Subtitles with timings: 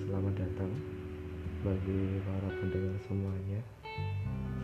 [0.00, 0.72] selamat datang
[1.60, 3.60] bagi para pendengar semuanya.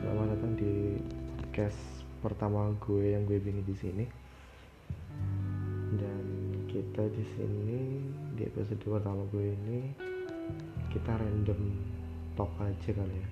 [0.01, 0.97] Selamat datang di
[1.37, 1.81] podcast
[2.25, 4.05] pertama gue yang gue bikin di sini.
[5.93, 6.25] Dan
[6.73, 7.81] kita di sini
[8.33, 9.93] di episode pertama gue ini
[10.89, 11.61] kita random
[12.33, 13.29] talk aja kali ya.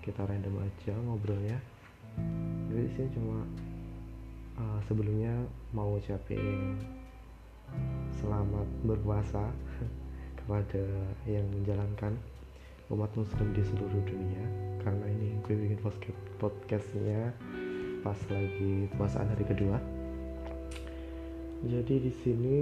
[0.00, 1.60] Kita random aja ngobrolnya.
[2.72, 3.44] Jadi di sini cuma
[4.56, 5.36] uh, sebelumnya
[5.76, 6.80] mau ucapin
[8.20, 9.48] selamat berpuasa
[10.38, 10.84] kepada
[11.24, 12.14] yang menjalankan
[12.90, 14.44] umat muslim di seluruh dunia.
[14.82, 17.32] Karena ini gue bikin podcast podcastnya
[18.02, 19.78] pas lagi puasaan hari kedua.
[21.64, 22.58] Jadi di sini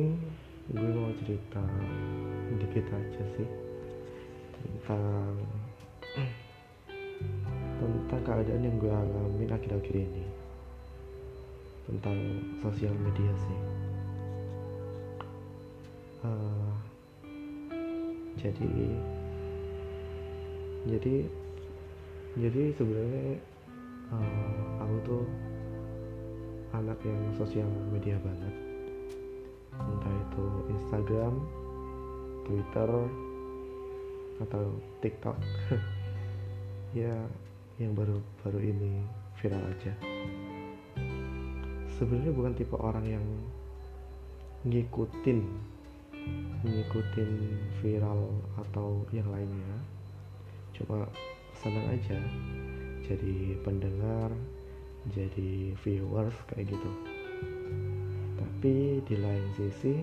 [0.69, 1.65] gue mau cerita
[2.61, 3.49] dikit aja sih
[4.59, 5.33] tentang
[7.81, 10.25] tentang keadaan yang gue alamin akhir-akhir ini.
[11.89, 12.19] Tentang
[12.61, 13.78] sosial media sih
[16.25, 16.73] uh,
[18.39, 18.71] jadi
[20.87, 21.17] jadi
[22.39, 23.29] jadi sebenarnya
[24.15, 25.25] uh, aku tuh
[26.77, 28.55] anak yang sosial media banget.
[29.79, 31.35] Entah itu Instagram
[32.47, 32.91] Twitter
[34.43, 34.65] atau
[35.05, 35.37] TikTok.
[36.97, 37.13] Ya
[37.77, 39.05] yang baru baru ini
[39.37, 39.93] viral aja.
[42.01, 43.27] Sebenarnya bukan tipe orang yang
[44.65, 45.45] ngikutin
[46.67, 47.31] ngikutin
[47.79, 49.75] viral atau yang lainnya
[50.75, 51.07] cuma
[51.59, 52.19] senang aja.
[53.07, 54.31] Jadi pendengar
[55.11, 56.91] jadi viewers kayak gitu.
[58.39, 59.95] Tapi di lain sisi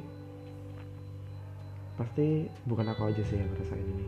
[1.95, 4.07] pasti bukan aku aja sih yang ngerasain ini.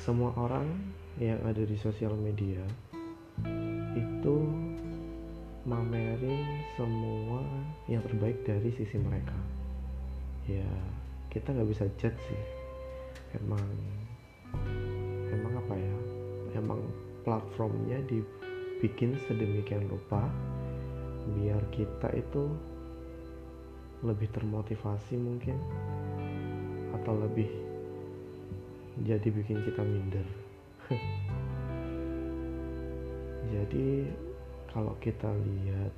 [0.00, 0.66] Semua orang
[1.20, 2.64] yang ada di sosial media
[3.92, 4.36] itu
[5.68, 7.44] mamerin semua
[7.84, 9.59] yang terbaik dari sisi mereka
[10.58, 10.72] ya
[11.30, 12.42] kita nggak bisa judge sih.
[13.38, 13.62] Emang
[15.30, 15.96] emang apa ya?
[16.58, 16.82] Emang
[17.22, 20.26] platformnya dibikin sedemikian rupa
[21.38, 22.50] biar kita itu
[24.00, 25.60] lebih termotivasi mungkin
[26.96, 27.46] atau lebih
[29.04, 30.26] jadi bikin kita minder.
[33.50, 34.06] Jadi
[34.70, 35.92] kalau kita lihat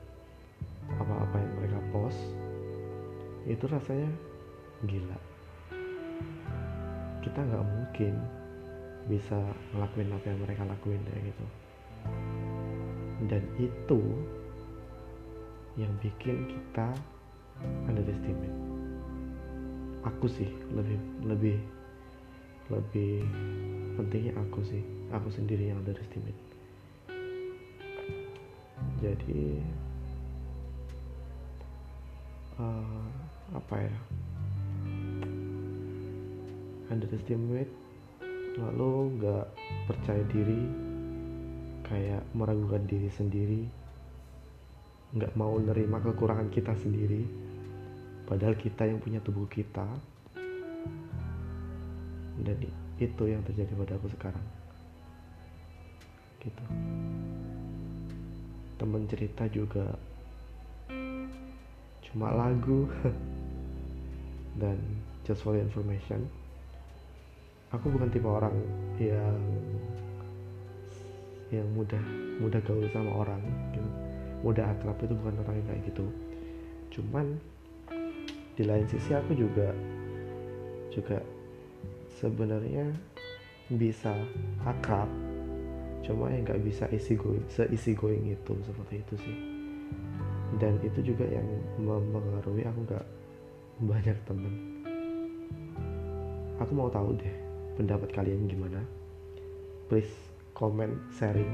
[0.97, 2.21] apa-apa yang mereka post
[3.45, 4.09] itu rasanya
[4.87, 5.19] gila.
[7.23, 8.15] Kita nggak mungkin
[9.07, 9.39] bisa
[9.75, 11.47] ngelakuin apa yang mereka lakuin kayak gitu.
[13.31, 14.01] Dan itu
[15.79, 16.91] yang bikin kita
[17.87, 18.59] underestimate.
[20.03, 21.59] Aku sih lebih lebih
[22.71, 23.23] lebih
[23.95, 24.83] pentingnya aku sih.
[25.15, 26.39] Aku sendiri yang underestimate.
[28.99, 29.59] Jadi
[32.59, 33.07] uh,
[33.55, 33.97] apa ya
[36.93, 37.73] underestimate
[38.61, 39.47] lalu nggak
[39.89, 40.61] percaya diri
[41.89, 43.83] kayak meragukan diri sendiri
[45.13, 47.29] nggak mau nerima kekurangan kita sendiri.
[48.25, 49.85] Padahal kita yang punya tubuh kita.
[52.41, 52.57] Dan
[52.97, 54.47] itu yang terjadi pada aku sekarang.
[56.41, 56.65] Gitu.
[58.81, 59.87] Temen cerita juga
[62.09, 62.89] cuma lagu
[64.61, 64.77] dan
[65.25, 66.29] just for information
[67.73, 68.53] aku bukan tipe orang
[69.01, 69.41] yang
[71.53, 72.01] yang mudah
[72.41, 73.41] mudah gaul sama orang.
[73.73, 73.91] Gitu.
[74.43, 76.07] mudah akrab itu bukan orang yang kayak gitu.
[76.99, 77.39] Cuman
[78.59, 79.71] di lain sisi aku juga
[80.91, 81.23] juga
[82.19, 82.91] sebenarnya
[83.71, 84.11] bisa
[84.67, 85.07] akrab.
[86.03, 89.37] Cuma yang nggak bisa isi going seisi going itu seperti itu sih.
[90.59, 91.47] Dan itu juga yang
[91.79, 93.07] mempengaruhi aku nggak
[93.87, 94.55] banyak temen.
[96.59, 97.52] Aku mau tahu deh
[97.83, 98.79] pendapat kalian gimana?
[99.91, 100.15] Please
[100.55, 101.51] comment sharing.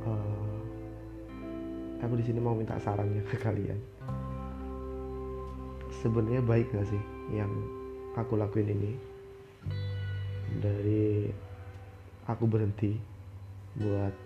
[0.00, 0.56] Uh,
[2.00, 3.76] aku di sini mau minta sarannya ke kalian.
[6.00, 7.02] Sebenarnya baik gak sih
[7.36, 7.52] yang
[8.16, 8.92] aku lakuin ini?
[10.64, 11.28] Dari
[12.24, 12.96] aku berhenti
[13.76, 14.16] buat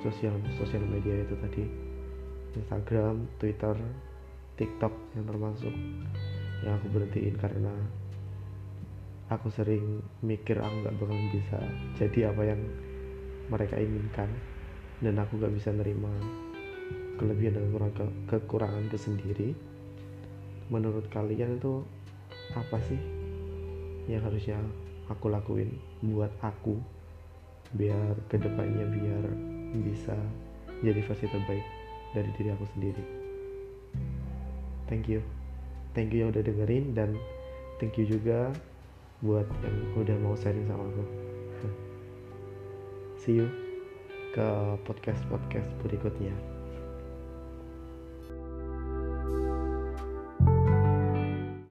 [0.00, 1.64] sosial sosial media itu tadi.
[2.56, 3.76] Instagram, Twitter,
[4.56, 5.74] TikTok yang termasuk
[6.64, 7.76] yang aku berhentiin karena
[9.26, 11.58] aku sering mikir aku nggak bakal bisa
[11.98, 12.60] jadi apa yang
[13.50, 14.30] mereka inginkan.
[14.96, 16.08] Dan aku nggak bisa nerima
[17.20, 19.52] kelebihan dan kekurangan kekuranganku sendiri.
[20.72, 21.84] Menurut kalian itu
[22.56, 22.98] apa sih
[24.08, 24.56] yang harusnya
[25.12, 26.80] aku lakuin buat aku?
[27.76, 29.24] Biar ke depannya biar
[29.84, 30.16] bisa
[30.80, 31.66] jadi versi terbaik
[32.14, 33.04] dari diri aku sendiri.
[34.86, 35.20] Thank you.
[35.92, 37.16] Thank you yang udah dengerin dan
[37.82, 38.54] thank you juga
[39.24, 41.04] buat yang udah mau sharing sama aku
[43.16, 43.48] see you
[44.36, 44.46] ke
[44.84, 46.55] podcast podcast berikutnya